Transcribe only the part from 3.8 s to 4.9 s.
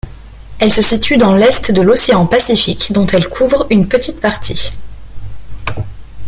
petite partie.